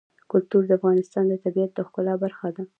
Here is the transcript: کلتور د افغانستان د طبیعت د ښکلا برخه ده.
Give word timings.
کلتور 0.31 0.63
د 0.67 0.71
افغانستان 0.79 1.23
د 1.27 1.33
طبیعت 1.45 1.71
د 1.73 1.79
ښکلا 1.87 2.13
برخه 2.23 2.47
ده. 2.55 2.63